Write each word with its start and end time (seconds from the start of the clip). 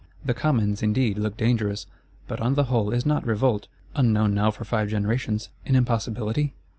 The 0.25 0.33
Commons, 0.33 0.81
indeed, 0.81 1.19
look 1.19 1.37
dangerous; 1.37 1.85
but 2.27 2.39
on 2.41 2.55
the 2.55 2.63
whole 2.63 2.89
is 2.91 3.05
not 3.05 3.23
revolt, 3.23 3.67
unknown 3.93 4.33
now 4.33 4.49
for 4.49 4.65
five 4.65 4.89
generations, 4.89 5.49
an 5.63 5.75
impossibility? 5.75 6.55